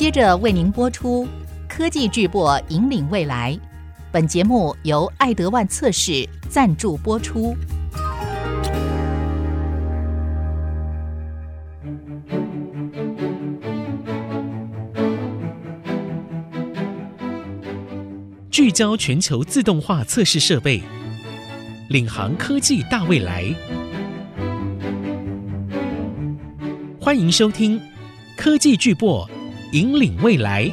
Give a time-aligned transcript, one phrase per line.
[0.00, 1.26] 接着为您播出
[1.68, 3.52] 《科技巨擘引领未来》。
[4.10, 7.54] 本节目由爱德万测试赞助播出。
[18.50, 20.82] 聚焦全球自动化测试设备，
[21.90, 23.54] 领航科技大未来。
[26.98, 27.78] 欢迎收听
[28.34, 29.28] 《科技巨擘
[29.72, 30.66] 引领未来》。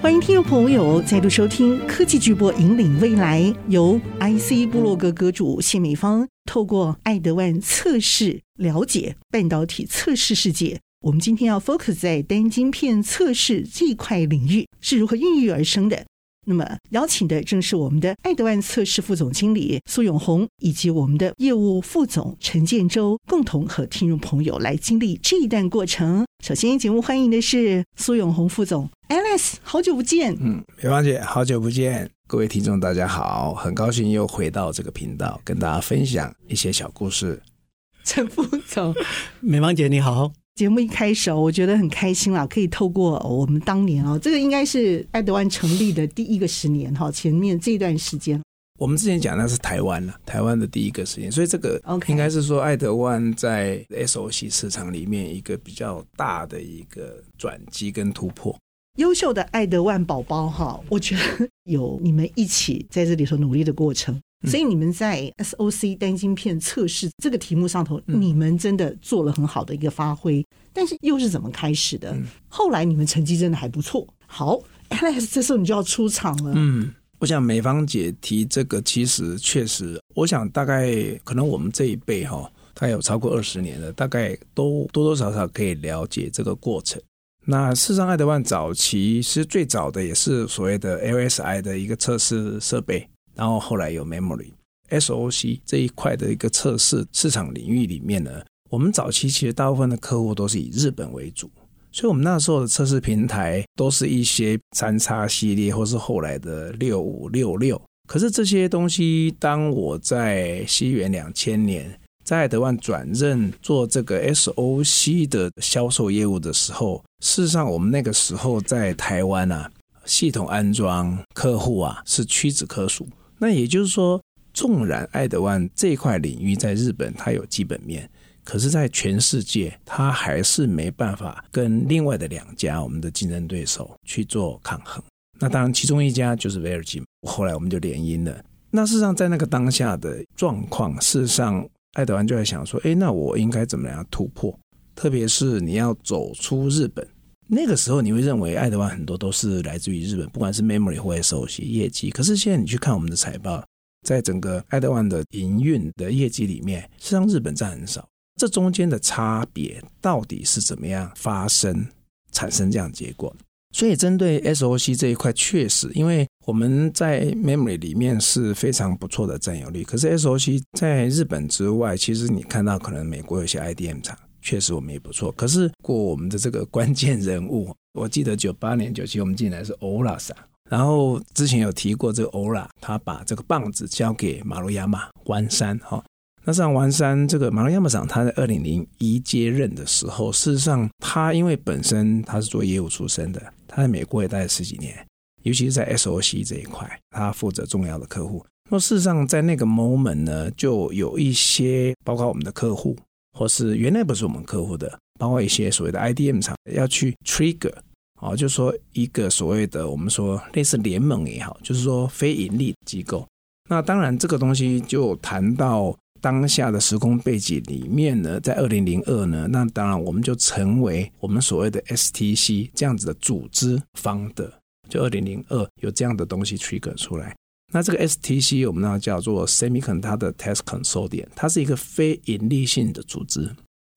[0.00, 10.80] 欢迎听众朋友再度收听《科技巨擘引领未来》，由 IC 部落格阁主谢美芳透过爱德万测试了解半导体测试世界。
[11.00, 16.04] 我们今天要 focus 在单晶片测试这块领域是如何孕育而生的。
[16.46, 26.24] 那么邀请的正是我们的爱德万测试副总经理苏永红，以及我们的业务副总陈建州，共同和听众朋友来经历这一段过程。
[26.44, 30.36] 首先，节目欢迎的是苏永红副总，Alice，好久不见。
[30.40, 37.40] 嗯，美芳姐，好久不见，各位听众大家好，很高兴又回到这个频道，跟大家分享一些小故事。
[38.04, 38.94] 陈副总，
[39.40, 40.43] 美芳姐你好。
[40.54, 48.40] 节目一开始，我觉得很开心啦，可以透过我们当年哦，这个应该是爱德万成立的第一个十年哈，前面这段时间，
[48.78, 58.56] 我们之前讲的是台湾了，台湾的第一个十年，所以这个应该是说爱德万在 SOC 市场里面一个比较大的一个转机跟突破。
[58.98, 64.16] 优秀的爱德万宝宝哈，我觉得有你们一起在这里头努力的过程。
[64.46, 70.44] 所以你们在 SOC 单晶片测试这个题目上头，你们真的做了很好的一个发挥。
[70.72, 72.16] 但是又是怎么开始的？
[72.48, 74.06] 后来你们成绩真的还不错。
[74.26, 76.52] 好，Alex，这时候你就要出场了。
[76.56, 80.92] 嗯，我想美芳姐提这个，其实确实，我想大概
[81.22, 87.00] 可能我们这一辈哈，大概有超过二十年了，大概都多多少少可以了解这个过程。
[87.46, 93.08] 那事实上，爱德万早期其实最早的也是所谓的 LSI 的一个测试设备。
[93.34, 94.52] 然后后来有 memory
[94.90, 98.30] SOC 这一块的一个测试市场领域里面呢，
[98.70, 101.50] 我们早期其实大部分的客户都是以日本为主，
[101.90, 107.80] 所以我们那时候的测试平台都是一些三叉系列或是后来的六五六六。
[108.06, 119.70] 可是这些东西，当我在西元两千年在德万转任做这个 SOC 的销售业务的时候，事实上我们那个时候在台湾啊，
[120.04, 123.08] 系统安装客户啊是屈指可数。
[123.38, 124.20] 那也就是说，
[124.52, 128.08] 纵然爱德万这块领域在日本它有基本面，
[128.44, 135.02] 可是，在全世界它还是没办法跟另外的两家我们的竞争对手去做抗衡。
[135.40, 138.44] 那当然，其中一家就是威尔金后来我们就联姻了。
[138.70, 144.56] 那事实上，在那个当下的状况，事实上爱德万就在想说：哎，那我应该怎么样突破？
[144.94, 147.06] 特别是你要走出日本。
[147.46, 152.10] 那个时候你会认为爱德万很多都是来自于日本，不管是 memory 或 SOC 业绩。
[152.10, 153.64] 可是现在你去看我们的财报，
[154.06, 158.08] 在整个爱德万的营运的业绩里面，实际上日本占很少。
[158.36, 161.86] 这中间的差别到底是怎么样发生
[162.32, 163.34] 产生这样结果？
[163.72, 174.16] 所以针对 SOC 这一块，确实因为我们在 memory 里面是非常不错的占有率，可是 SOC 在日本之外，其实你看到可能美国有些 IDM 厂。
[174.44, 180.36] 确实我们也不错，可是过我们的这个关键人物， 我记得九八年、九七我们进来是欧拉桑，
[180.70, 186.04] 然后之前有提过这个欧拉，他把这个棒子交给马路亚马关山哈。
[186.44, 194.94] 那上丸山这个马路亚马桑，他在二零零一接任的时候，事实上他因为本身他是做业务出身的，他在美国也待了十几年，
[195.42, 198.44] 尤其是在 SOC 这一块，他负责重要的客户。
[198.70, 202.94] 那事实上在那个 moment 呢，就有一些包括我们的客户。
[203.34, 207.74] 或是原来不是我们客户的，包括一些所谓的 IDM 厂要去 trigger，
[208.20, 213.26] 哦，就是说一个所谓的我们说类似联盟也好，就是说非盈利机构。
[213.68, 224.52] 那当然这个东西就谈到当下的时空背景里面呢，在二零零二呢，那当然我们就成为我们所谓的 STC 这样子的组织方的，
[224.88, 227.34] 就二零零二有这样的东西 trigger 出来。
[227.74, 233.50] 那这个 STC 我们呢叫做 Semiconductor Test Consortium，它是一个非盈利性的组织。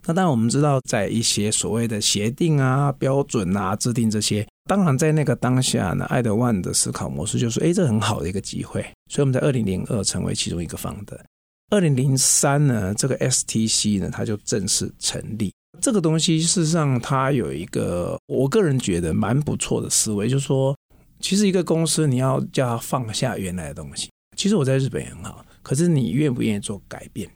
[0.08, 8.82] 那当然我们知道，在一些所谓的协定啊、标准啊制定这些，当然在那个当下呢，爱德万的思考模式就是，哎，这很好的一个机会。
[9.12, 11.24] 所以我们在二零零二成为其中一个方的。
[11.70, 15.54] 二零零三呢，这个 STC 呢，它就正式成立。
[15.80, 20.76] 这个东西事实上它有一个，我个人觉得蛮不错的思维，就是说。
[21.20, 24.10] 其实一个公司，你要叫他放下原来的东西。
[24.36, 27.30] 其实我在日本也很好，可是你愿不愿意做改变？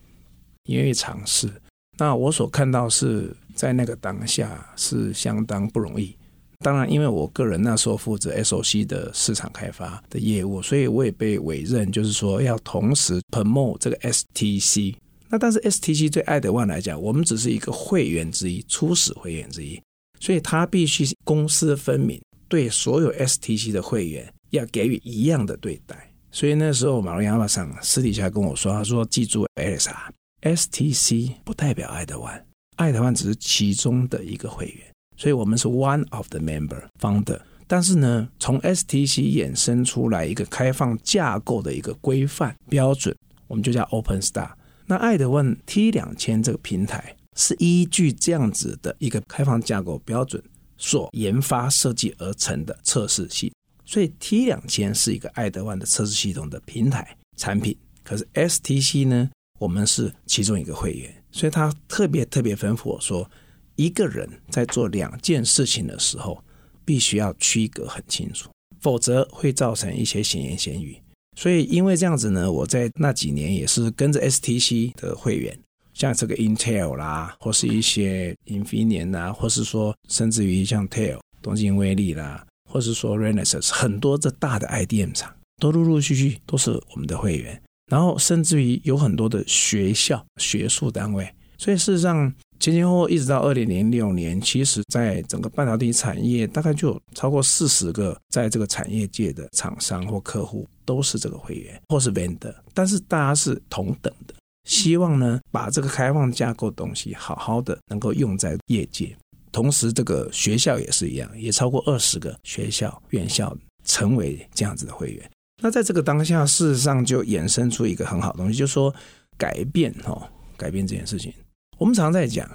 [0.65, 1.51] 你愿意尝试？
[1.97, 6.15] 那我所看到是在那个当下是相当不容易。
[6.59, 14.95] 当然，因为我个人那时候负责 SOC 的市场开发的业务，所以我也被委任，就是说要同时 promote 这个 STC。
[15.27, 19.81] 那但是 STC 对爱德万来讲，我们只是一个会员之一，初始会员之一，
[20.19, 26.11] 所以他必须公私分明，对所有 STC 的会员要给予一样的对待。
[26.29, 32.45] 所以那时候马龙亚马桑私底下跟我说，他说：“记住，Elisa，STC 不代表爱德万，
[32.75, 43.15] 爱德万只是其中的一个会员。”所以我们是 one of the member founder，但是呢，从 STC 衍生出来一个开放架构的一个规范标准，
[43.47, 44.51] 我们就叫 Open Star。
[44.87, 50.43] 那爱德万 T 两千这个平台是依据这样子的一个开放架构标准
[50.81, 53.53] 所研发设计而成的测试系。
[53.85, 59.29] 所以 T 两千是一个爱德万的测试系统的平台产品，可是 STC 呢，
[59.59, 63.29] 我们是其中一个会员，所以他特别特别吩咐我说。
[63.77, 66.43] 一个人在做两件事情的时候，
[66.85, 71.01] 必须要区隔很清楚，否则会造成一些闲言闲语。
[71.35, 75.57] 所以，因为这样子呢，我在那几年也是跟着 STC 的会员，
[76.01, 87.61] 像这个 Intel 啦，或是一些 Infineon 啦，或是说甚至于像 TEL 东京威力啦，或是说 Renesas 很多这大的 IDM 厂，都陆陆续续都是我们的会员。
[87.91, 91.31] 然后，甚至于有很多的学校、学术单位。
[91.59, 92.33] 所以，事实上。
[92.59, 104.35] 前前后后一直到二零零六年，其实在整个半导体产业，大概就有超过四十个在这个产业界的厂商或客户都是这个会员或是 vendor，但是大家是同等的，
[104.65, 109.15] 希望呢把这个开放架构东西好好的能够用在业界。
[109.51, 115.29] 同时，这个学校也是一样，也超过二十个学校院校成为这样子的会员。
[115.61, 118.93] 那在这个当下，事实上就衍生出一个很好的东西，就是说
[119.37, 120.25] 改变哦，
[120.55, 121.33] 改变这件事情。
[121.77, 122.49] 我们常常在讲，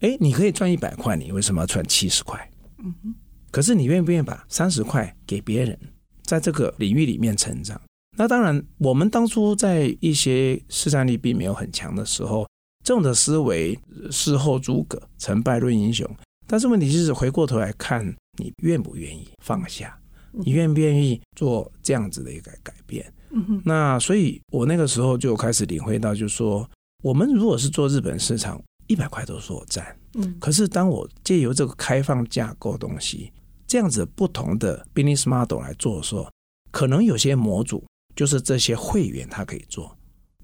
[0.00, 2.50] 哎，你可以赚一百块，你为什么要赚七十块？
[2.78, 3.14] 嗯哼。
[3.50, 5.78] 可是你愿不愿意把三十块给别人，
[6.24, 7.80] 在这个领域里面成长？
[8.16, 12.46] 那当然，我们当初在一些市占力并没有很强的时候，
[12.84, 13.78] 这种的思维
[14.10, 16.08] 事后诸葛，成败论英雄。
[16.46, 18.04] 但是问题就是回过头来看，
[18.38, 19.98] 你愿不愿意放下？
[20.32, 23.12] 你愿不愿意做这样子的一个改变？
[23.30, 23.62] 嗯哼。
[23.64, 26.68] 那所以，我那个时候就开始领会到，就是说。
[27.02, 29.84] 我们如果是做日本市场，一百块都是我占。
[30.14, 33.32] 嗯，可是当我借由这个开放架构东西，
[33.66, 36.30] 这样子不同的 business model 来做的时候，
[36.70, 39.96] 可能有些模组就是这些会员他可以做，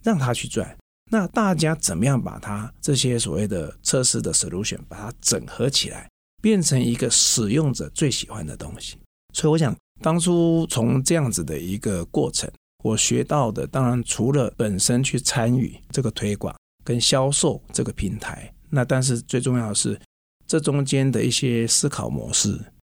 [0.02, 0.76] 让他去赚。
[1.10, 6.08] 那大家怎么样把他这些所谓的测试的 solution 把它整合起来，
[6.42, 8.98] 变成一个使用者最喜欢的东西？
[9.32, 12.50] 所以我想，当初从这样子的一个过程。
[12.84, 16.54] 我学到的，当然除了本身去参与这个推广
[16.84, 20.00] 跟销售这个平台，那但是最重要的是
[20.46, 22.56] 这中间的一些思考模式、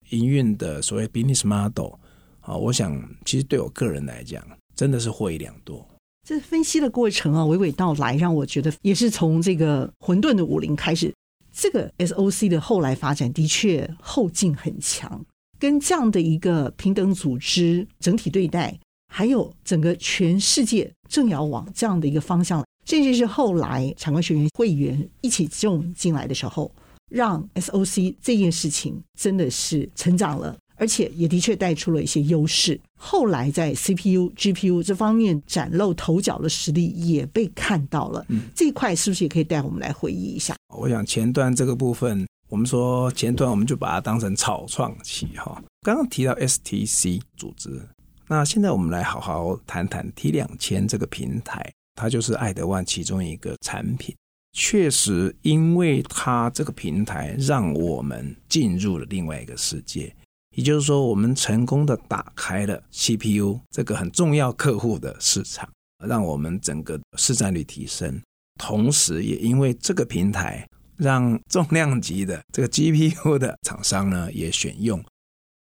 [0.09, 1.93] 营运的所谓 business model
[2.41, 2.95] 啊，我想
[3.25, 4.45] 其实对我个人来讲，
[4.75, 5.87] 真的是获益良多。
[6.27, 11.13] 这分析的过程啊，娓娓道来，让我觉得也是从这个混沌的武林开始，
[11.51, 15.25] 这个 SOC 的后来发展的确后劲很强，
[15.59, 18.77] 跟这样的一个平等组织整体对待。
[19.13, 26.73] 还有整个全世界正要往这样的一个方向，甚至是后来产官学院会员一起种进来的时候，
[27.09, 32.79] 让 SOC 这件事情真的是成长了，而且也的确带出了一些优势。
[33.03, 38.23] 后来在 CPU、GPU 这方面崭露头角的实力也被看到了。
[38.29, 40.55] 嗯，这一块是不是也可以带我们来回忆一下？
[40.77, 45.59] 我想前端这个部分，我们说前端我们就把它当成草创期哈。
[45.81, 47.81] 刚刚提到 STC 组织。
[48.27, 54.15] 那现在我们来好好谈谈 T 两千这个平台，它就是爱德万其中一个产品。
[54.53, 60.13] 确实，因为它这个平台让我们进入了另外一个世界，
[60.55, 65.69] 也就是说，我们成功的打开了 CPU 这个很重要客户的市场，
[66.05, 68.21] 让我们整个市占率提升。
[68.59, 70.67] 同时，也因为这个平台，
[70.97, 75.03] 让重量级的这个 GPU 的厂商呢也选用。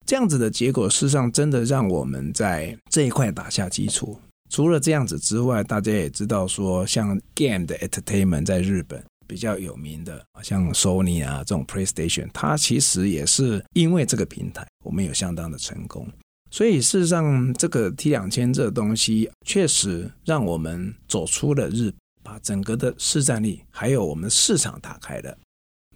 [0.06, 4.18] 这样子的结果，事实上真的让我们在这一块打下基础。
[4.50, 16.04] 除了这样子之外，大家也知道说，像 Game 的 Entertainment 在日本比较有名的，像 Sony 啊这种 PlayStation，它其实也是因为这个平台，我们有相当的成功。
[16.50, 21.94] 所以事实上，这个 T 两千这个东西，确实让我们走出了日本，
[22.24, 25.38] 把整个的市占率还有我们的市场打开了。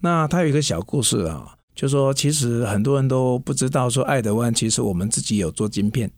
[0.01, 1.53] 那它有一个小故事啊。
[1.75, 6.09] 就说，其实很多人都不知道，说爱德湾其实我们自己有做晶片。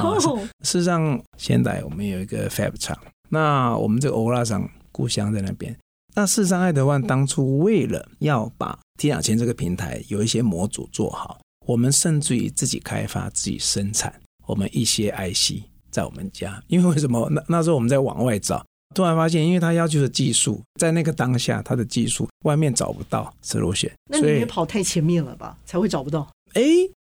[0.00, 0.18] 哦，
[0.64, 5.72] 事实上，现在我们有一个 Fab 厂，那我们这个欧拉厂故乡在那边，
[6.16, 14.14] 那事实上，爱德万当初为了要把 T 两千这个平台有一些模组做好，我们甚至于自己开发、自己生产
[14.46, 16.62] 我们一些 IC 在我们家。
[16.68, 17.28] 因为为什么？
[17.30, 23.90] 那那时候我们在往外找，突然发现，因为他要求的技术，在那个当下，他的技术外面找不到 solution。
[24.08, 25.58] 那你也跑太前面了吧？
[25.66, 26.28] 才会找不到。
[26.52, 26.62] 哎，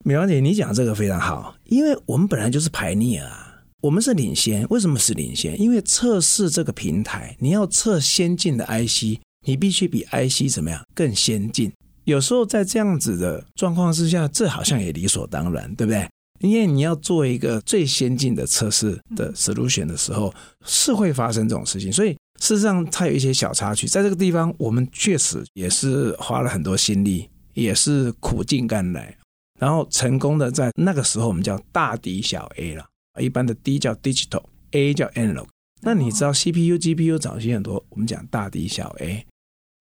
[0.03, 3.54] 美芳姐，你讲这个非常好，因为我们本来就是排逆啊。
[3.85, 5.61] 我们是领先，为什么是领先？
[5.61, 11.71] 因为测试这个平台，你要测先进的 IC，你必须比 IC 怎么样更先进。
[12.05, 16.09] 有时候在这样子的状况之下，这好像也理所当然，对不对？
[16.41, 20.33] 因为你要做一个最先进的测试的 solution 的时候，
[20.65, 21.93] 是会发生这种事情。
[21.93, 29.15] 所以事实上，它有一些小插曲，在这个地方，我们确实也是花了很多心力，也是苦尽甘来，
[29.61, 32.87] 然后成功的在那个时候，我们叫大敌小 A 了。
[33.21, 35.47] 一般的 D 叫 digital，A 叫 analog。
[35.83, 39.25] 那你知道 CPU、GPU 早期很多，我们讲大 D 小 A。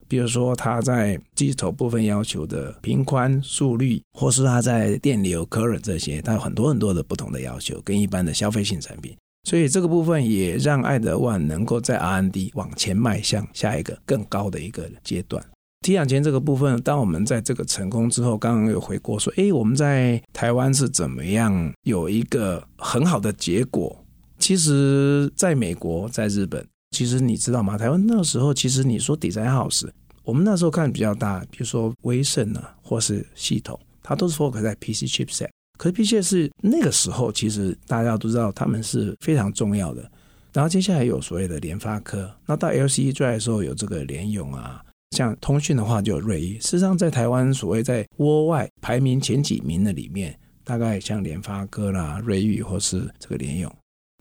[0.08, 9.16] 比如说它在 digital 部分要求的频宽、速率，或是它在电流、current 这些，它有很多很多的不同的要求，跟一般的消费性产品。
[9.46, 15.44] 所以这个部分也让爱德万能够在 R&D 往前迈向下一个更高的一个阶段。
[15.84, 23.96] T 两千这个部分，当我们在这个成功之后，刚刚有回过说，哎，我们在台湾是怎么样有一个很好的结果？
[24.40, 27.78] 其实，在美国，在日本，其实你知道吗？
[27.78, 29.90] 台湾那时候，其实你说 Design House，
[30.24, 35.50] 我们那时候看比较大，比如说威盛啊，或是系统，它都是 focus 在 PC chipset。
[35.78, 40.10] 可是 PC 是那个时候，其实大家都知道他们是非常重要的。
[40.54, 44.82] 然后接下来有所谓的联发科，那到 LCE 出来的时候有这个联咏啊。
[45.14, 46.60] 像通讯的话，就有瑞昱。
[46.60, 53.74] 事实上，在台湾所谓在窝外排名前几名的里面，大概像联发科啦、瑞昱或是这个联咏。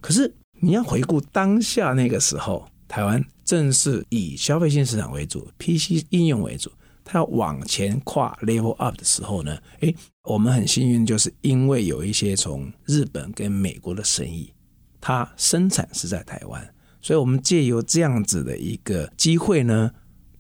[0.03, 6.71] 可是你要回顾当下那个时候，台湾正是以消费性市场为主，PC 应用为主，
[7.05, 9.95] 它要往前跨 level up 的时候呢，诶，
[10.25, 14.53] 我们很幸运，就是因为有一些从日本跟美国的生意，
[15.01, 16.69] 它生产是在台湾，
[17.01, 19.91] 所以我们借由这样子的一个机会呢。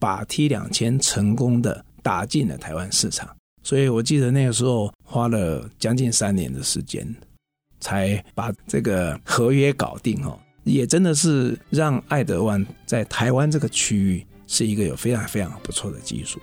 [0.02, 3.30] 把 T 两千成功的打进了台湾市场，
[3.62, 7.06] 所以我记得那个时候花了将近三年的时间，
[7.78, 16.40] 才把这个合约搞定哦，也真的是让爱德万在台湾这个区域是一个有非常非常不错的技术。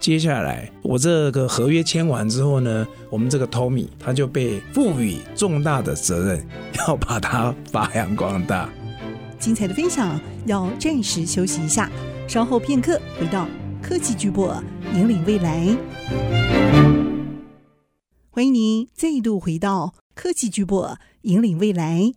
[0.00, 6.46] 接下来我这个合约签完之后呢，我们这个 Tommy 他就被赋予重大的责任，
[6.78, 8.70] 要把它发扬光大。
[9.38, 11.90] 精彩的分享要暂时休息一下。
[12.26, 13.46] 稍后片刻，回到
[13.82, 14.60] 科技巨播，
[14.94, 15.76] 引领未来。
[18.30, 22.12] 欢迎您再度回到科技巨播，引领未来。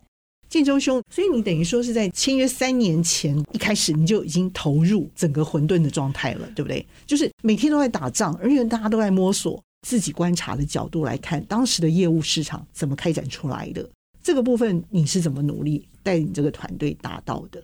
[0.49, 6.83] 建州兄，所以你等于说是在签约三年前一开始，你就已经投入整个混沌的状态了，对不对？
[7.05, 13.87] 就是每天都在打仗，而且大家都在摸索，自己观察的角度来看，当时的业务市场怎么开展出来的？
[14.23, 17.61] 这个部分你是怎么努力带领这个团队达到的？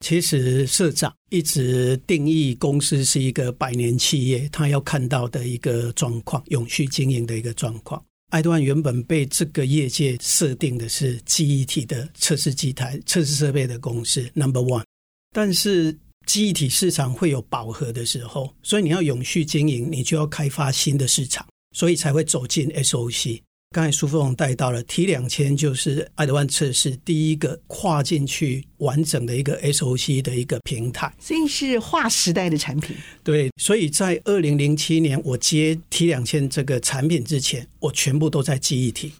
[0.00, 8.02] 其实社长一直定义公司是一个百年企业，他要看到的一个状况，永续经营的一个状况。
[8.30, 14.84] 爱德万原本被这个业界设定的是记忆体的测试机台、测试设备的公司 Number One，
[15.32, 23.42] 但是记忆体市场会有饱和的时候，所以你要永续经营，你就要开发新的市场，所以才会走进 SOC。
[23.72, 32.96] 刚才苏副总带到了 T 两千，就是爱德万测试第一个跨进去完整的一个 SOC 的一个平台，所以是划时代的产品。
[33.22, 39.12] 对，所以在二零零七年我接 T 两千这个产品之前，我全部都在记忆体。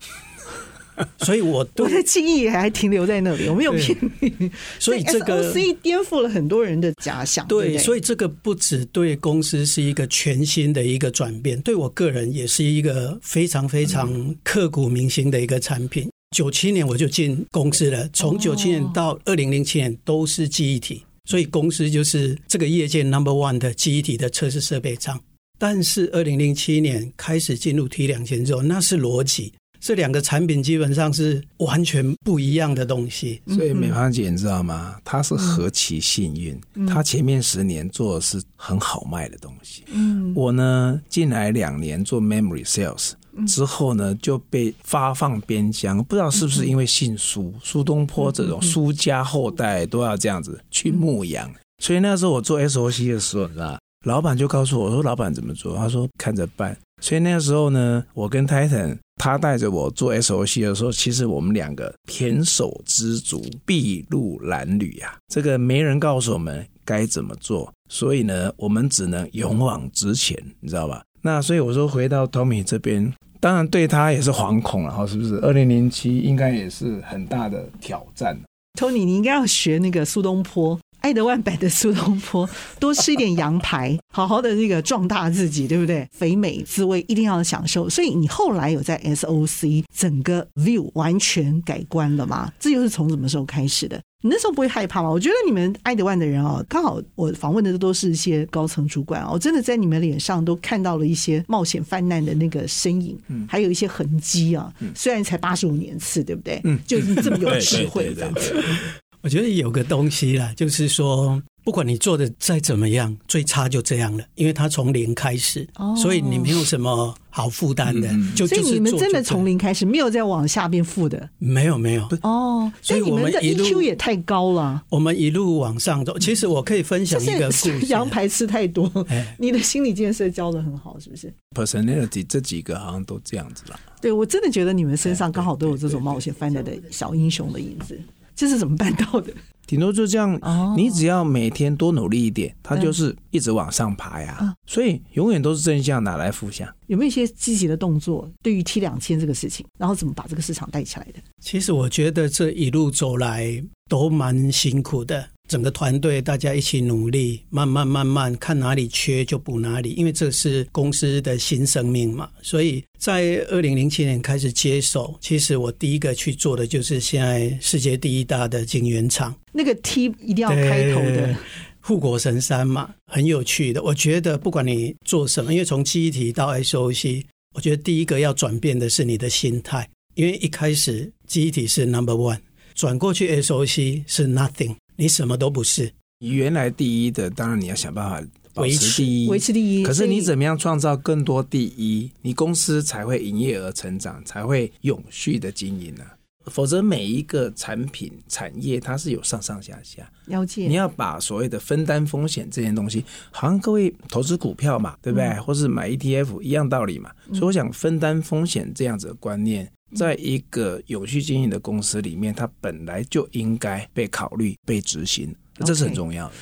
[1.25, 4.51] 所以我，我我的记忆还停留在那里，我没有骗你。
[4.79, 7.47] 所以这个 SOC 颠覆了很多人的假想。
[7.47, 16.09] 对，对对，所以这个不只对公司是一个全新的一个转变，对我个人也是一个非常非常刻骨铭心的一个产品。
[16.37, 25.21] 九七年我就进公司了，从九七年到二零零七年都是记忆体，所以公司就是这个业界 number one 的记忆体的测试设备厂。
[25.59, 29.53] 但是二零零七年开始进入 T 两千之后，那是逻辑。
[29.81, 34.97] 这两个产品基本上是完全不一样的东西，所以美芳姐你知道吗？
[35.05, 39.83] 她是何其幸运，她前面十年做的是很好卖的东西。
[39.91, 43.13] 嗯，我呢进来两年做 memory sales
[43.47, 51.51] 之后呢，就被发放边疆，不知道是不是因为姓苏，苏东坡这种苏家后代都要这样子去牧羊，
[51.83, 55.75] 所以那时候我做 SOC 的时候，你知道老板就告诉我，我说老板怎么做？
[55.77, 56.77] 他说看着办。
[57.01, 65.17] 所以那个时候呢，我跟 Titan 他带着我做 SOC 的时候，其实我们两个胼手知足，筚路蓝缕呀。
[65.29, 71.03] 这个没人告诉我们该怎么做，所以呢，我们只能勇往直前，你知道吧？
[71.23, 75.37] 那所以我说回到 Tommy 这边，当然对他也是惶恐了哈，是不是？
[75.41, 78.39] 二零零七应该也是很大的挑战。
[78.79, 80.79] Tony，你应该要学那个苏东坡。
[81.01, 86.09] 爱德万版的苏东坡， 多吃一点羊排，好好的这个壮大自己，对不对？
[86.13, 87.89] 肥美滋味一定要享受。
[87.89, 92.53] 所以你后来有在 SOC 整个 view 完全改观了吗？
[92.59, 94.01] 这又是从什么时候开始的？
[94.23, 95.09] 你那时候不会害怕吗？
[95.09, 104.71] 我觉得你们爱德万的人哦，刚好我访问的都是一些高层主管哦，我真的在你们脸上都看到了一些冒险犯难的那个身影，嗯，还有一些痕迹啊。
[104.95, 106.61] 虽然才八十五年次，对不对？
[106.65, 108.63] 嗯，就已经这么有智慧这样子。
[109.23, 118.09] 我觉得有个东西啦，就是说，不管你做的再怎么样，最差就这样了，因为它从零开始，哦、所以你没有什么好负担的。
[118.09, 121.29] 嗯、就所以你们真的从零开始，没有再往下边负的？
[121.37, 122.09] 没有，没有。
[122.23, 124.83] 哦，所以你们的 EQ 也太高了。
[124.89, 126.19] 我们一路往上走。
[126.19, 127.79] 其实我可以分享一个故事。
[127.89, 128.91] 羊排吃太多，
[129.39, 133.79] 你的心理建设教的很好，是不是？Personality 这几个好像都这样子了。
[134.01, 138.01] 对，我真的觉得你们身上刚好都有这种冒险犯难的小英雄的影子。
[138.41, 139.31] 这是怎么办到的？
[139.67, 140.41] 顶多就这样，
[140.75, 144.57] 你只要每天多努力一点，它就是一直往上爬呀。
[144.67, 146.67] 所以永远都是正向，哪来负向？
[146.87, 148.27] 有没有一些积极的动作？
[148.43, 151.21] 对于 T 两千这个事情，然后怎么把这个市场带起来的？
[151.43, 155.29] 其实我觉得这一路走来都蛮辛苦的。
[155.51, 162.31] 整个团队大家一起努力，慢慢慢慢看哪里缺就补哪里，因为这是公司的新生命嘛。
[162.41, 171.37] 所以在二零零七年开始接手，其实我第一个去做的就是现在世界第一大的晶圆厂，那个 T 一定要开头的
[171.81, 173.83] 护国神山嘛，很有趣的。
[173.83, 177.25] 我觉得不管你做什么，因为从记忆体到 SOC，
[177.57, 182.39] 我觉得第一个要转变的是你的心态，因为一开始记忆体是 number one，
[182.77, 184.77] 转过去 SOC 是 nothing。
[185.01, 189.83] 你什么都不是，你原来第一的，当然你要想办法保持第一，维持第一。
[189.83, 196.20] 可是你怎么样创造更多第一，你公司才会营业额成长，才会永续的经营呢、啊？
[196.47, 200.67] 否则每一个产品产业它是有上上下下，了解。
[200.67, 205.27] 你要把所谓的分担风险这件东西，好像各位投资股票嘛，对不对？
[205.29, 207.11] 嗯、或是买 ETF 一样道理嘛。
[207.29, 209.71] 所以我想分担风险这样子的观念。
[209.97, 215.35] 在一个有序经营的公司里面，它本来就应该被考虑、被执行，
[215.67, 216.35] 这是很重要的。
[216.35, 216.37] Okay.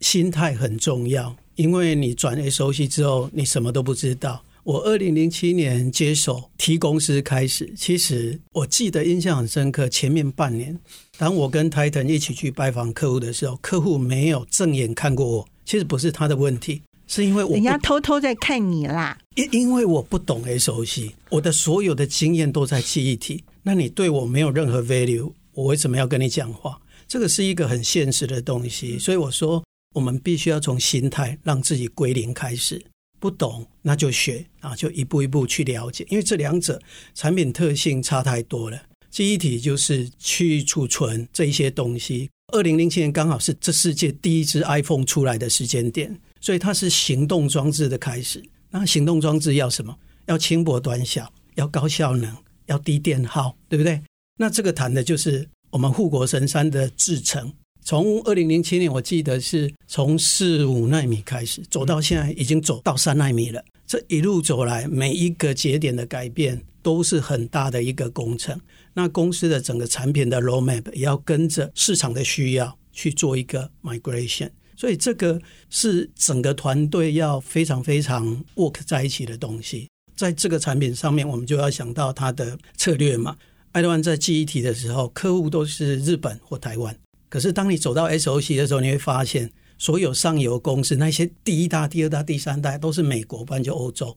[0.00, 4.44] 心态很重要，因为你转 SOC 之后，你什么都不知道。
[4.64, 9.88] 我二零零七年接手 T 公司开始，其实我记得印象很深刻。
[9.88, 10.78] 前面半年，
[11.18, 15.48] 当我跟 Titan 一起去拜访客户的时候，客户没有正眼看过我。
[15.64, 16.82] 其实不是他的问题。
[17.08, 26.80] 是因为我人家偷偷在看你啦，因因为我不懂 SOC，我的所有的经验都在记忆体，那你对我没有任何 value，我为什么要跟你讲话？
[27.08, 29.62] 这个是一个很现实的东西，所以我说
[29.94, 32.82] 我们必须要从心态让自己归零开始，
[33.22, 36.82] 不懂那就学啊，就一步一步去了解，因为这两者
[37.14, 38.82] 产品特性差太多了。
[39.10, 46.18] 记忆体就是去储存这一些东西，二零零七年刚好是这世界第一支 iPhone 出来的时间点。
[46.40, 48.42] 所以它是行动装置的开始。
[48.70, 49.96] 那行动装置要什么？
[50.26, 54.02] 要轻薄短小，要高效能，要低电耗，对不对？
[54.38, 57.52] 那这个谈的就是我们护国神山的制程。
[57.84, 63.62] 从二零零七年，我记得是从四五奈米开始，走到现在已经走到三奈米了。
[63.86, 68.58] 这一路走来，每一个节点的改变都是很大的一个工程。
[68.94, 74.50] 那公司的整个产品的 roadmap 也要跟着市场的需要去做一个 migration。
[74.76, 83.36] 所以这个是整个团队要非常非常 work 在一起的东西，在这个产品上面，我们就要想到它的策略嘛。
[83.72, 86.96] 爱德万在记忆体的时候，客户都是日本或台湾，
[87.32, 94.14] 可是当你走到 SOC 的时候，你会发现，所有上游公司那些第一大、第二大、第三代都是美国，不然就欧洲。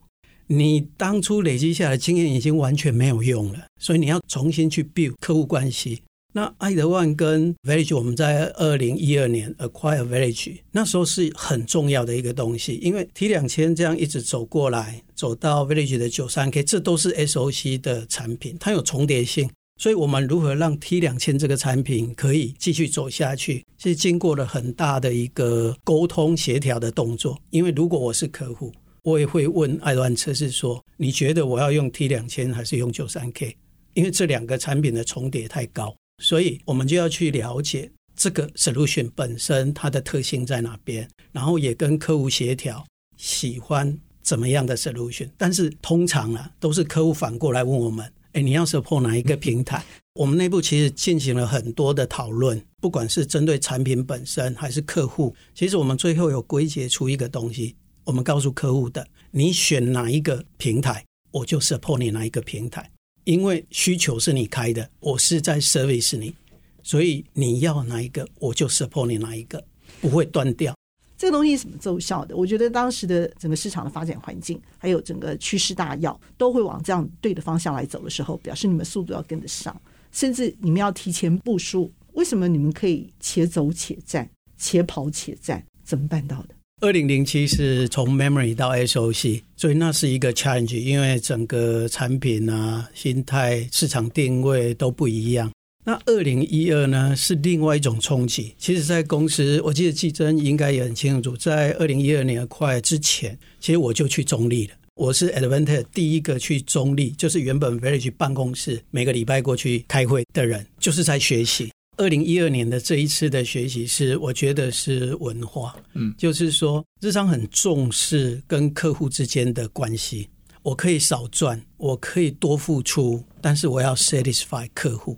[0.47, 6.01] 你当初累积下来经验已经完全没有用了，所以你要重新去 build 客户关系。
[6.33, 27.37] 那爱德万跟 Village，我们在二零一二年 acquire Village，那时候是很重要的一个东西，因为 T 两千这样一直走过来，走到 Village 的九三 K，这都是 SOC 的产品，它有重叠性，所以我们如何让 T 两千这个产品可以继续走下去，是经过了很大的一个沟通协调的动作。
[27.49, 33.55] 因为如果我是客户，我也会问爱德万测试说，你觉得我要用 T 两千还是用九三 K？
[33.93, 35.95] 因为这两个产品的重叠太高。
[36.23, 42.85] 所以，我们就要去了解这个 solution 本身它的特性在哪边，然后也跟客户协调
[43.17, 45.29] 喜欢怎么样的 solution。
[45.37, 49.81] 但是通常啊，都是客户反过来问我们：哎，你要 support 哪一个平台？
[50.15, 62.91] 我们内部其实进行了很多的讨论，不管是针对产品本身还是客户，其实我们最后有归结出一个东西，我们告诉客户的：你选哪一个平台，我就 support 你哪一个平台，
[63.23, 66.35] 因为需求是你开的，我是在 service 你。
[66.83, 69.63] 所以你要哪一个，我就 support 你哪一个，
[70.01, 70.75] 不会断掉。
[71.17, 72.35] 这个东西是怎么奏效的？
[72.35, 79.79] 我觉得当时的整个市场的发展环境，还有整个趋势大要，都会往这样对的方向来走的时候，表示你们速度要跟得上，
[80.11, 81.91] 甚至你们要提前部署。
[82.13, 85.63] 为什么你们可以且走且战，且跑且战？
[85.83, 86.55] 怎么办到的？
[86.81, 95.49] 二零零七是从 memory 到 SOC，所以那是一个 challenge，因为整个产品啊、心态、市场定位都不一样。
[95.87, 98.55] 那二零一二呢，是另外一种冲击。
[98.57, 104.73] 其实，在公司，我记得季珍应该也很清楚，在二零一二年快之前，其实我就去中立了。
[104.95, 111.69] 我是 Advantech 第一个去中立，就是原本 Verge 办公室每个礼拜过去开会的人，就是在学习。
[111.97, 120.29] 二零一二年的这一次的学习是，我觉得是文化，嗯，就是说，日常很重视跟客户之间的关系。
[120.63, 125.15] 我可以少赚，我可以多付出，但是我要 satisfy 客户。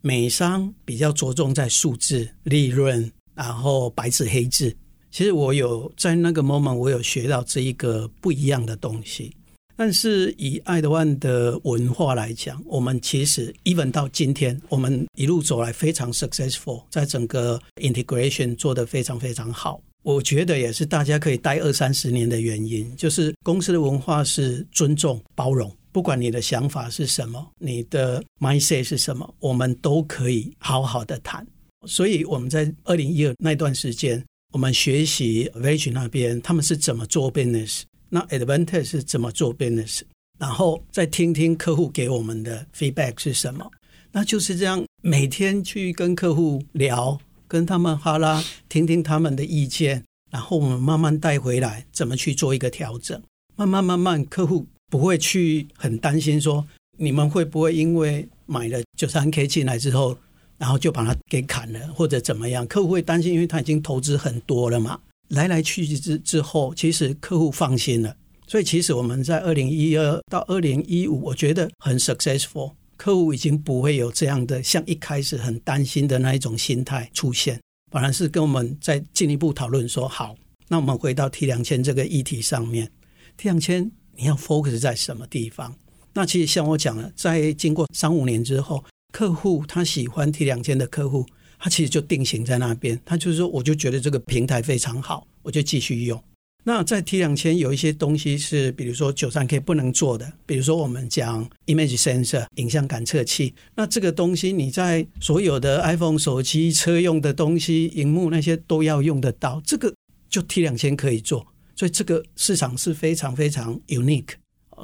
[0.00, 4.74] 美商比较着重在数字、利润，然后白纸黑字。
[5.10, 9.32] 其实我有在那个 moment，我有学到这一个不一样的东西。
[9.76, 19.80] 但是以爱德万的文化来讲，我们其实 even 到今天，我们一路走来非常 successful，在整个 integration 做得非常非常好。
[20.02, 25.72] 我觉得也是大家可以待二三十年的原因，就是公司的文化是尊重、包容。
[25.92, 31.46] 不管你的想法是什么，你的 mindset 是什么，我们都可以好好的谈。
[31.86, 34.22] 所以我们在二零一二那段时间，
[34.52, 40.00] 我们学习 Verge 那边他们是怎么做 business，那 Advantech 是怎么做 business，
[40.38, 43.70] 然后再听听客户给我们的 feedback 是什么。
[44.10, 53.22] 那就是这样，每天去跟客户聊，跟他们哈拉，听听他们的意见，然后我们慢慢带回来，怎么去做一个调整。
[53.54, 54.66] 慢慢慢慢，客户。
[54.90, 60.16] 不会去很担心说，你们会不会因为买了九三 K 进来之后，
[60.56, 62.66] 然后就把它给砍了或者怎么样？
[62.66, 64.98] 客户会担心，因为他已经投资很多了嘛。
[65.28, 68.16] 来来去去之之后，其实客户放心了。
[68.46, 72.72] 所以其实我们在二零一二到二零一五，我觉得很 successful。
[72.96, 77.60] 客户已经不会有这样的像一开始很担心的那一种心态出现，
[77.92, 80.34] 反而是跟我们再进一步讨论说，好，
[80.66, 82.90] 那我们回到 T 两千这个议题上面
[83.36, 83.90] ，T 两千。
[84.18, 85.72] 你要 focus 在什么地方？
[86.12, 91.24] 那其实像我讲了，在经过三五年之后，客户他喜欢 T 两千的客户，
[91.58, 93.00] 他其实就定型在那边。
[93.04, 96.20] 他就是说，我就觉得这个平台非常好，我就继续用。
[96.64, 103.54] 那在 T 两千有一些东西是，比如说九三 K 不能做的，比如说我们讲 image sensor 影像感测器。
[103.76, 109.94] 那这个东西你在所有的 iPhone 手机、车用的东西、荧幕那些都要用得到，这个
[110.28, 111.46] 就 T 两千可以做。
[111.78, 114.30] 所以这个市场是非常非常 unique，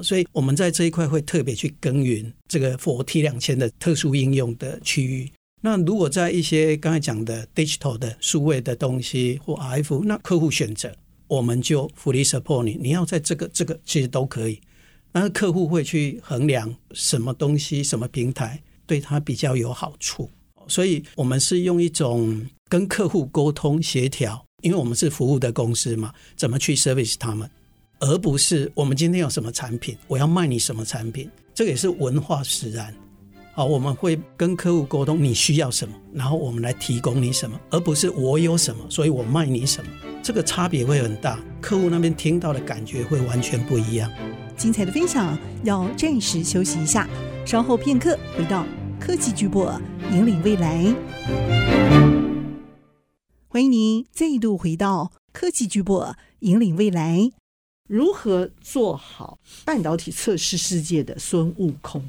[0.00, 5.28] 所以我们在这一块会特别去耕耘这个 for T 两千的特殊应用的区域。
[5.60, 10.94] 那如果在一些刚才讲的 digital 的数位的东西或 RF，那客户选择
[11.26, 12.78] 我们就 fully support 你。
[12.80, 14.60] 你要在这个这个其实都可以，
[15.10, 20.30] 那客户会去衡量什么东西什么平台对他比较有好处。
[20.68, 24.46] 所以我们是用一种跟客户沟通协调。
[24.64, 27.48] 因为我们是服务的公司嘛，怎么去 service 他们，
[28.00, 32.92] 而不是我们今天有什么产品，我要卖你什么产品，这个也是文化使然。
[33.52, 39.90] 好，我们会跟客户沟通你需要什么，然后我们来提供你什么，而不是我有什么，所以我卖你什么，
[40.22, 44.10] 这个差别会很大，客户那边听到的感觉会完全不一样。
[44.56, 47.06] 精彩的分享要暂时休息一下，
[47.44, 48.64] 稍后片刻回到
[48.98, 49.78] 科技巨播，
[50.10, 51.93] 引领未来。
[53.54, 57.30] 欢迎您再度回到科技巨擘，引领未来。
[57.88, 62.02] 如何做好半导体测试世界的孙悟空？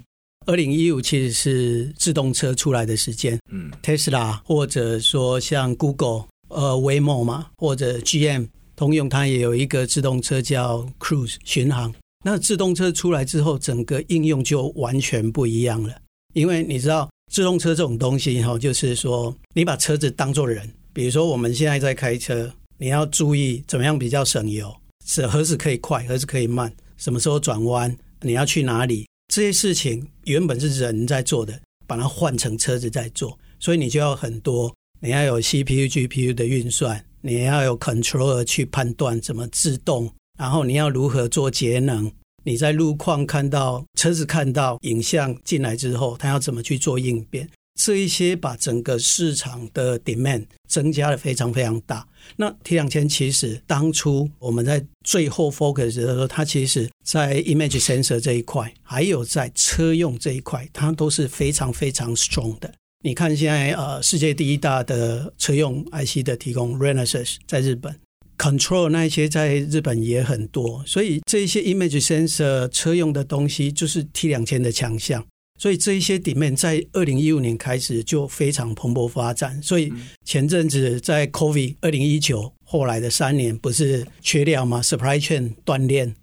[0.47, 11.93] 二零一五其实是自动车出来的时间，嗯，Tesla 或者说像 Google、呃 Waymo 嘛，或者 GM 通用，它也有一个自动车叫 Cruise 巡航。
[12.23, 15.95] 那自动车出来之后，整个应用就完全不一样了。
[16.33, 20.67] 因为你知道，自动车这种东西哈，就是说你把车子当作人。
[20.95, 24.73] 比如说，我们现在在开车，你要注意怎么样比较省油，
[25.05, 42.09] 是何时可以快，何时可以慢，什么时候转弯，你要去哪里，这些事情原本是人在做的，把它换成车子在做，所以你就要很多，你要有 CPU、GPU 的运算，你要有 controller 去判断怎么自动，然后你要如何做节能。
[42.45, 47.49] 你在路况看到车子看到影像进来之后，它要怎么去做应变？
[47.79, 52.07] 这一些把整个市场的 demand 增加了非常非常大。
[52.37, 62.73] 那 T 两千其实当初我们在最后 focus 的时候，它其实在 image sensor 这一块，还有在车用这一块，它都是非常非常 strong 的。
[63.03, 67.99] 你看现在呃，世界第一大的车用 IC 的提供 Renesas 在日本
[68.37, 75.23] ，control 那一些在日本也很多，所以这一些 image sensor 车用的东西就是 T 两千的强项。
[75.57, 79.61] 所以这一些 demand 在二零一五年开始就非常蓬勃发展。
[79.63, 79.91] 所以
[80.25, 86.13] 前阵子在 COVID 二零一九后来的三年不是缺料吗？Supply chain 锻炼，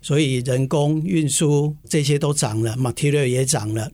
[0.00, 3.90] 所以人工运输这些都涨了，material 也涨了。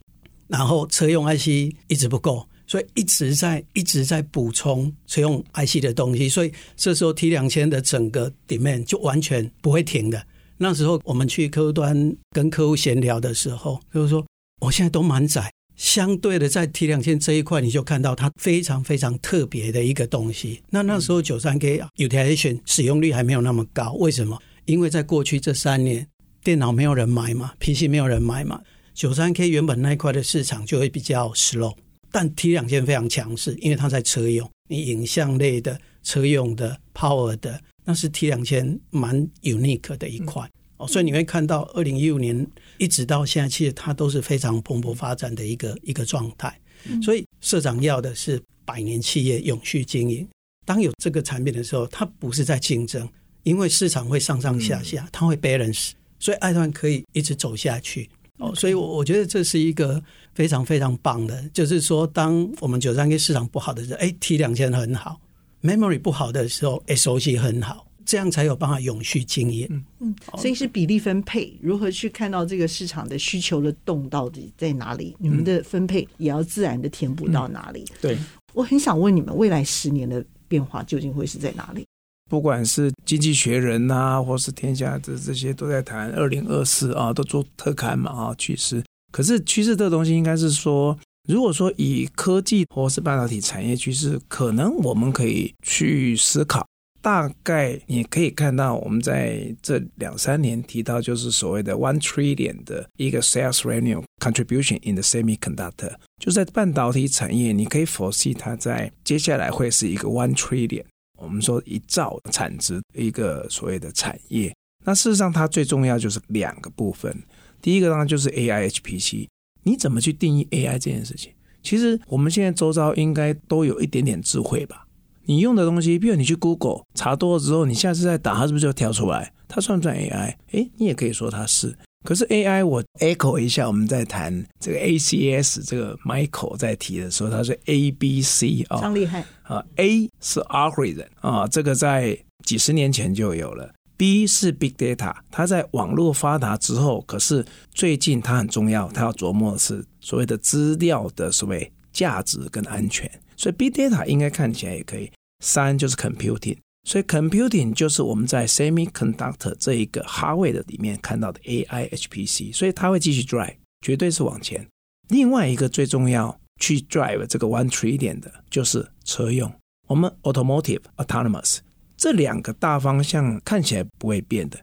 [0.47, 6.29] 然后车用 IC 一直不够，所以一直在一直在补充车用 IC 的东西。
[6.29, 10.25] 所以这时候 T 两千的整个 demand 就完全不会停的。
[10.59, 14.25] 那时候我们去客户端跟客户闲聊的时候，就是说。
[14.61, 20.63] 我现在都满载，相对的在 T 两千这一块，你就看到它非常非常特别的一个东西。
[20.71, 24.41] 那那时候九三 K utilization 使用率还没有那么高，为什么？
[24.65, 26.07] 因为在过去这三年，
[26.43, 28.61] 电脑没有人买嘛，PC 没有人买嘛，
[28.95, 31.75] 九三 K 原本那一块的市场就会比较 slow。
[32.11, 40.49] 但 T 两千非常强势，因为它在车用，你影像类的车用的 power 的，那是 T 两千蛮 unique 的一块。
[40.85, 42.47] 哦，所以你会看到二零一五年。
[42.79, 46.53] 一直到现在，其实它都是非常蓬勃发展的一个一个状态。
[47.01, 50.27] 所以社长要的是百年企业永续经营。
[50.67, 53.09] 当有这个产品的时候，它不是在竞争，
[53.45, 58.11] 因为市场会上上下下，它会 balance，所以爱团可以一直走下去。
[58.39, 60.03] 哦，所以我我觉得这是一个
[60.35, 65.21] 非常非常棒的，就是说，当我们九三 K 市场不好的时候，哎，T 两千很好
[65.63, 67.87] ；memory 不好的时候，SOC 很好。
[68.05, 69.67] 这样才有办法永续经营。
[69.71, 75.17] 嗯嗯，所以是比例分配，如何去看到这个市场的需求的洞到底在哪里？
[75.19, 77.85] 你们的分配也要自然的填补到哪里？
[77.85, 78.19] 嗯、对，
[78.53, 81.85] 我很想问你们，未来十年的变化究竟会是在哪里？
[82.31, 88.83] 不管是经济学人啊，或是天下这这些都在谈二零二四啊，都做特刊嘛啊趋势。
[89.13, 96.67] 可是趋势这个东西应该是说，如果说以科技或是半导体产业趋势，可能我们可以去思考。
[97.05, 110.83] 大概你可以看到，我们在这两三年提到，就是所谓的 one trillion 的一个 sales revenue contribution in the semiconductor，就在半导体产业，你可以 foresee 它在接下来会是一个 one trillion，
[111.19, 114.57] 我们说一兆产值一个所谓的产业。
[114.87, 117.15] 那事实上，它最重要就是两个部分，
[117.61, 119.29] 第一个当然就是 AI HPC，
[119.65, 121.33] 你怎么去定义 AI 这件事情？
[121.63, 124.84] 其实我们现在周遭应该都有一点点智慧吧。
[125.27, 129.33] 你用的东西，比如你去 Google 查多了之后，你下次再打，它是不是就跳出来？
[129.49, 130.35] 它算不算 AI？
[130.53, 131.77] 诶，你也可以说它是。
[132.05, 139.65] 可是 AI，我 echo 一下，我们在谈这个 ACS，这个 Michael 在提的时候，他是 A、B、C 啊，超厉害啊。
[139.77, 143.73] A 是 algorithm 啊，这个在几十年前就有了。
[143.97, 153.11] B 是 Big Data，它在网络发达之后，可是最近它很重要，它要琢磨的是所谓的资料的所谓价值跟安全。
[153.37, 155.11] 所以 big data 应该看起来也可以。
[155.41, 164.67] 三就是 computing，所以 computing 就是我们在 semiconductor 这一个 hardware 的里面看到的 AI HPC，所以它会继续 drive，绝对是往前。
[165.09, 169.53] 另外一个最重要去 drive 这个 one trillion 的就是车用，
[169.87, 171.59] 我们 automotive autonomous
[171.97, 174.59] 这两个大方向看起来不会变的。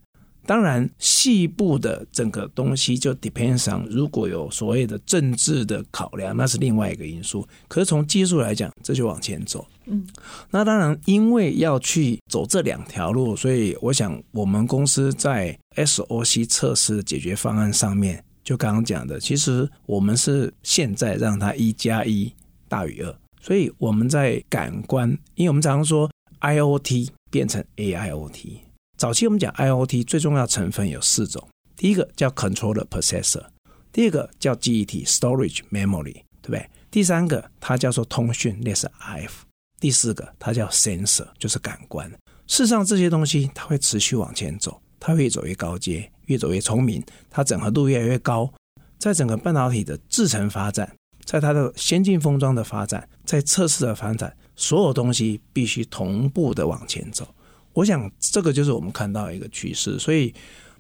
[0.52, 7.48] 当然，细部的整个东西就 depends on，如果有所谓的政治的考量，那是另外一个因素。
[7.70, 9.66] 可是从技术来讲，这就往前走。
[9.86, 10.06] 嗯，
[10.50, 22.30] 那当然，因为要去走这两条路，所以我想我们公司在 SOC 测试的解决方案上面，就刚刚讲的，其实我们是现在让它一加一
[22.68, 23.16] 大于二。
[23.40, 26.12] 所以我们在感官，因为我们常常说
[26.42, 28.58] IoT 变成 AIoT。
[29.02, 33.44] 早期我们讲 IoT 最重要成分有四种，第一个叫 controller processor，
[33.92, 36.70] 第二个叫记忆体 storage memory，对不对？
[36.92, 39.32] 第三个它叫做通讯，那是 RF，
[39.80, 42.08] 第四个它叫 sensor，就是感官。
[42.46, 48.54] 事实上这些东西它会持续往前走，它越走越高阶，越走越聪明，它整合度越来越高。
[49.00, 57.28] 在整个半导体的制程发展，在它的先进封装的发展，在测试的发展，所有东西必须同步的往前走。
[57.74, 60.34] 我想这个就是我们看到一个趋势，所以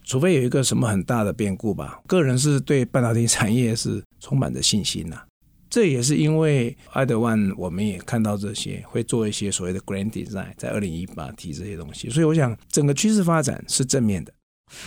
[0.03, 5.21] 除非有一个什么很大的变故吧，个人是对半导体产业是充满着信心呐、
[5.69, 14.33] 这也是因为爱德万，我们也看到这些会做一些所谓的 Grand Design，在二零一八提这些东西，所以我想整个趋势发展是正面的。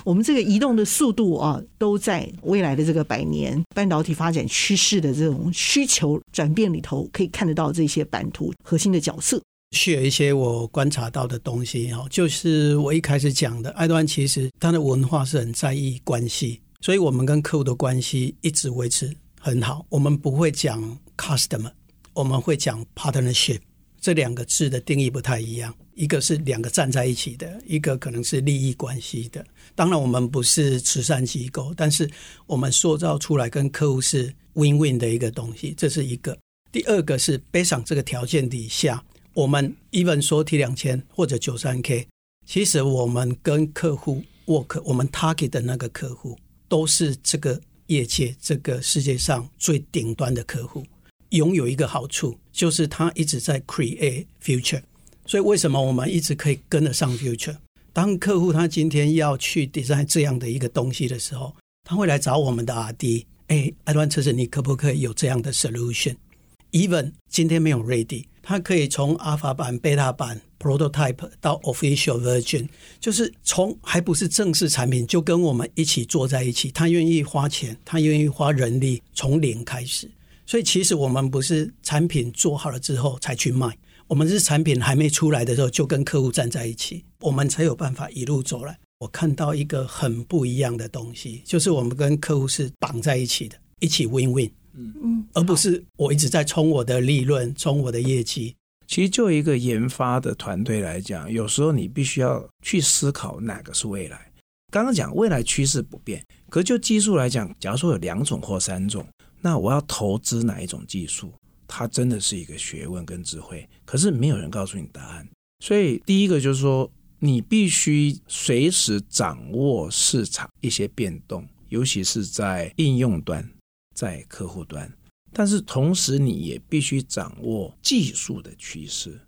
[0.02, 9.40] 我们这个移动的速度啊，都在未来的这个百年半导体发展趋势的这种需求转变里头，可以看得到这些版图核心的角色。
[9.72, 19.14] 是有一些我观察到的东西哈，就是我一开始讲的，爱德万其实他的文化是很在意关系，所以我们跟客户的关系一直维持。
[19.40, 21.70] 很好，我们不会讲 customer，
[22.14, 23.58] 我们会讲 partnership。
[24.00, 29.44] 这两个字的定义不太一样，一个是两个站在一起的，一个可能是利益关系的。
[29.74, 32.10] 当然，我们不是慈善机构，但是
[32.46, 36.36] 我们塑造出来跟客户是 win-win 的一个东西，这是一个。
[36.70, 39.02] 第二个是 based on 这个条件底下，
[39.34, 42.08] 我们 even 说 T 两千或者九三 K，
[42.46, 47.60] 其实我们跟客户 work，我们 target 的那个客户都是这个。
[47.88, 50.86] 业界这个世界上最顶端的客户，
[51.28, 54.80] 拥有一个好处，就是他一直在 create future。
[55.26, 57.54] 所以为什么我们一直可以跟得上 future？
[57.92, 61.54] 当客户他今天要去 design 这样的一个东西的时候，
[61.86, 63.26] 他会来找我们的 R&D。
[63.48, 68.24] 哎，爱德万测试，你可不可以有这样的 solution？Even 今天没有 ready。
[68.44, 72.68] 它可以从 Alpha 版、Beta 版、Prototype 到 Official Version，
[73.00, 76.70] 就是从还不是正式产品就跟我们一起坐在一起。
[76.70, 80.10] 他愿意花钱，他愿意花人力，从零开始。
[80.46, 83.76] 所以其实我们不是产品做好了之后才去卖，
[84.06, 88.78] 我们是产品还没出来的时候就跟客户站在一起，我们才有办法一路走来。
[88.98, 94.50] 我看到一个很不一样的东西，就是我们跟客户是绑在一起的，一起 Win-Win。
[94.76, 98.54] 嗯嗯，而不是我一直在冲我的利润，冲我的业绩。
[98.86, 104.30] 其实就一个研发的团队来讲，有时候你必须要去思考哪个是未来。
[104.70, 109.06] 刚刚讲未来趋势不变，可就技术来讲，假如说有两种或三种，
[109.40, 111.32] 那我要投资哪一种技术？
[111.66, 113.66] 它真的是一个学问跟智慧。
[113.84, 115.26] 可是没有人告诉你答案。
[115.64, 123.48] 所以第一个就是说，你必须随时掌握市场一些变动，尤其是在应用端。
[123.94, 124.92] 在客户端，
[125.32, 129.20] 但是同时你也必须掌握技术的趋势，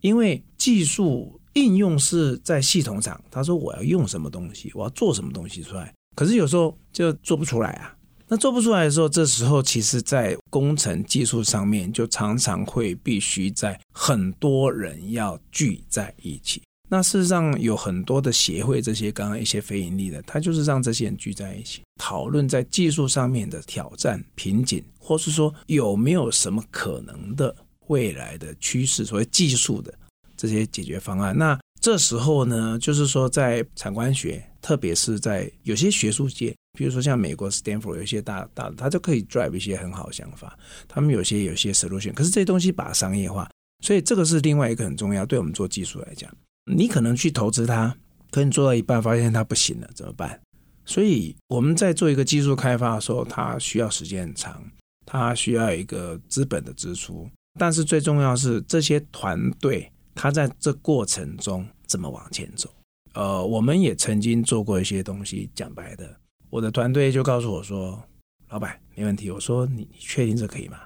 [0.00, 3.22] 因为技术应用是在系统上。
[3.30, 7.94] 他说我要用什么东西，我要做什么东西出来，可是有时候就做不出来啊。
[8.26, 16.62] 那做不出来的时候，这时候其实在工程技术上面就常常会必须在很多人要聚在一起。
[16.88, 27.54] 那事实上有很多的协会，这些刚刚一些非盈利的，他就是让这些人聚在一起讨论在技术上面的挑战瓶颈，或是说有没有什么可能的
[27.86, 29.92] 未来的趋势，所谓技术的
[30.36, 31.36] 这些解决方案。
[31.36, 43.50] 那这时候呢，就是说在产官学，特别是在有些学术界，比如说像美国 Stanford 有一些大大的，他就可以 drive 一些很好的想法，他们有些有些 solution，可是这些东西把商业化，
[43.82, 46.30] 所以这个是另外一个很重要，对我们做技术来讲。
[46.64, 47.96] 你可能去投资它，
[48.30, 50.40] 可你做到一半发现它不行了，怎么办？
[50.84, 54.62] 所以我们在做一个技术开发的时候，它需要时间很长，
[55.06, 57.28] 它需要一个资本的支出。
[57.58, 62.68] 但是最重要是这些团队，它在这过程中怎么往前走？
[63.14, 66.16] 呃，我们也曾经做过一些东西，讲白的，
[66.50, 68.02] 我的团队就告诉我说
[68.50, 70.78] ：“老板，没问题。”我说：“你你确定这可以吗？”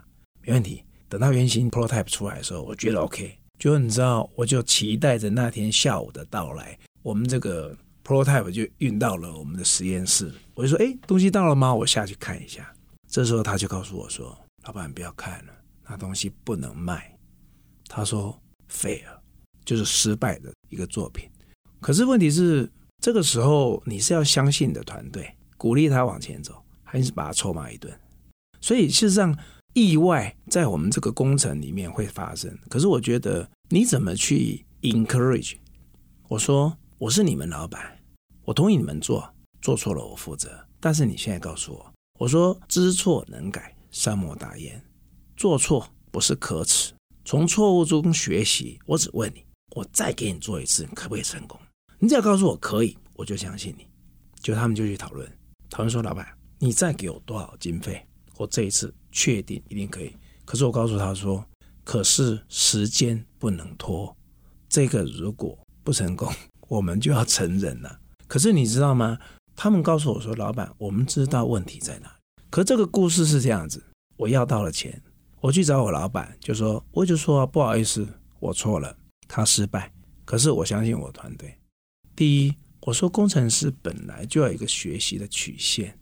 [0.45, 0.85] 没问题。
[1.09, 3.39] 等到原型 prototype 出来的时候，我觉得 OK。
[3.59, 6.79] 就你知道，我就期待着那天下午的到来。
[7.03, 10.33] 我们这个 prototype 就运到了我们的实验室。
[10.55, 11.75] 我就说：“哎，东西到了吗？
[11.75, 12.73] 我下去看一下。”
[13.11, 15.53] 这时候他就告诉我说：“老板，不要看了，
[15.89, 17.13] 那东西不能卖。”
[17.89, 18.41] 他说
[18.71, 19.19] ：“fail，
[19.65, 21.29] 就是失败的一个作品。”
[21.81, 22.71] 可是问题是，
[23.03, 27.93] 这个时候你是要相信你的团队，鼓励他往前走，还是把他臭骂一顿？
[28.61, 29.37] 所以事实上。
[29.79, 35.55] 意外在我们这个工程里面会发生，可是我觉得你怎么去 encourage？
[36.27, 37.97] 我说我是你们老板，
[38.45, 40.51] 我同意你们做，做错了我负责。
[40.81, 44.83] 但是你现在告诉我，我说知错能改，善莫大焉，
[45.37, 46.93] 做错不是可耻，
[47.25, 48.81] 从错误中学习。
[48.85, 49.45] 我只问你，
[49.77, 51.57] 我再给你做一次，可不可以成功？
[52.01, 53.87] 你只要告诉我可以，我就相信你。
[54.41, 55.31] 就他们就去讨论，
[55.71, 56.27] 讨论说老板，
[56.59, 58.05] 你再给我多少经费？
[58.39, 61.45] 我这一次确定一定可以，可是我告诉他说，
[61.83, 64.17] 可是时间不能拖，
[64.69, 66.33] 这个如果不成功，
[66.69, 67.99] 我们就要承认了。
[68.29, 69.19] 可是你知道吗？
[69.57, 72.15] 他们告诉我说，老板，我们知道问题在哪。
[72.49, 73.83] 可这个故事是这样子，
[74.17, 75.03] 我要到了钱，
[75.41, 78.07] 我去找我老板，就说，我就说不好意思，
[78.39, 79.93] 我错了，他失败。
[80.25, 81.59] 可是我相信我团队。
[82.15, 85.99] 第一，我说工程师本来就要一个学习的曲线，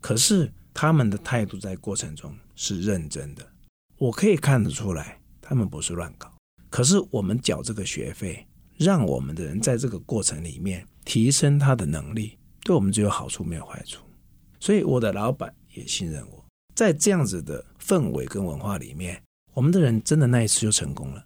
[0.00, 0.52] 可是。
[0.78, 3.42] 他们的态度在过程中是认真的，
[3.96, 6.30] 我可以看得出来，他们不是乱搞。
[6.68, 8.46] 可是我们缴这个学费，
[8.76, 14.04] 让我们的人在这个过程里面提升他的能力，对我们只有好处没有坏处。
[14.60, 19.22] 所以我的老板也信任我，在这样子的氛围跟文化里面，
[19.54, 21.24] 我们的人真的那一次就成功了。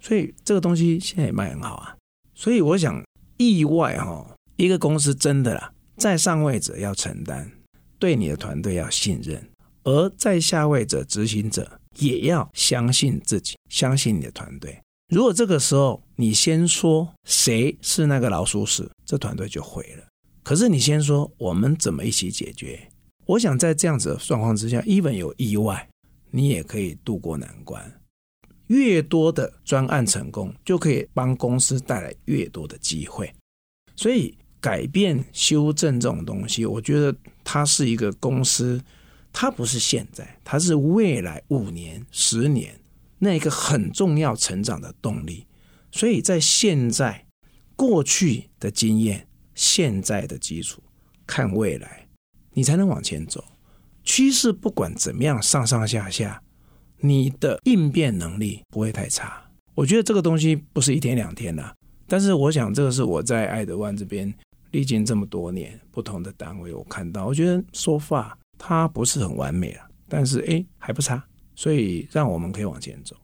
[0.00, 1.96] 所以这个东西现在也卖很好啊。
[2.34, 3.00] 所以我想，
[3.36, 7.52] 意外哈，一个公司真的啦，在上位者要承担，
[8.00, 9.46] 对你的团队要信任，
[9.84, 14.76] 而在下位者执行者也要相信自己，相信你的团队。
[15.14, 20.04] 如果这个时候你先说谁是那个老鼠屎，这团队就毁了。
[20.42, 22.88] 可是你先说我们怎么一起解决？
[23.26, 25.88] 我想在这样子的状况之下，even 有意外，
[26.30, 28.00] 你也可以渡过难关。
[28.68, 33.32] 越多的专案成功，就可以帮公司带来越多的机会。
[33.96, 37.14] 所以改变、修正这种东西，我觉得
[37.52, 38.80] 它是一个公司，
[39.32, 42.78] 它不是现在，它是未来五年、十年
[43.18, 45.46] 那一个很重要成长的动力。
[45.90, 47.26] 所以在现在
[47.74, 49.26] 过去的经验。
[49.52, 50.80] 现在的基础，
[51.26, 52.08] 看未来，
[52.54, 53.44] 你才能往前走。
[54.02, 56.42] 趋势不管怎么样，上上下下，
[57.00, 59.50] 你的应变能力不会太差。
[59.74, 61.76] 我觉得这个东西不是一天两天的，
[62.06, 64.32] 但是我想这个是我在爱德万这边
[64.70, 71.22] 历经这么多年不同的单位，我看到，我觉得说法它不是很完美啊，但是诶还不差，
[71.54, 73.16] 所以让我们可以往前走。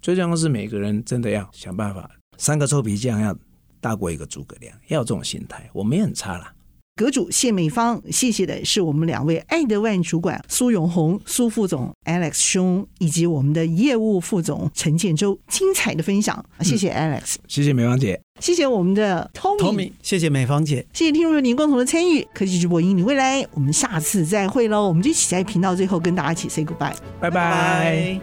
[0.00, 3.36] 最重要的是每个人真的要想办法，三个臭皮匠要。
[3.82, 6.54] 大过一个诸葛亮，要有这种心态，我们也很差啦。
[7.00, 28.20] 阁主谢美芳，谢谢的是我们两位爱德万主管苏永红苏副总 Alex 兄，以及我们的业务副总陈建州，精彩的分享，谢谢 Alex，嗯、谢谢美芳姐，谢谢我们的 Tommy，谢谢美芳姐，谢谢听众朋友您共同的参与，科技直播引领未来，我们下次再会喽，我们就一起在频道最后跟大家一起 say goodbye，拜拜。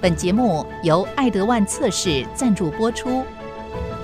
[0.00, 3.24] 本节目由爱德万测试赞助播出。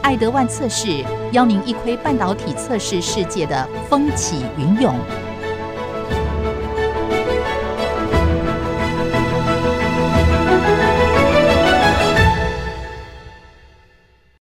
[0.04, 1.02] 爱德万测试
[1.32, 4.94] 邀您一窥半导体测试世界的风起云涌。